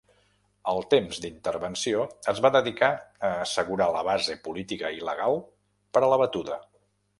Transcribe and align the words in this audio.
El 0.69 0.79
temps 0.93 1.19
d'intervenció 1.25 2.05
es 2.33 2.41
va 2.47 2.51
dedicar 2.55 2.89
a 3.29 3.31
assegurar 3.43 3.89
la 3.99 4.03
base 4.09 4.39
política 4.49 4.93
i 4.99 5.07
legal 5.11 5.41
per 5.99 6.07
a 6.09 6.13
la 6.15 6.23
batuda. 6.27 6.61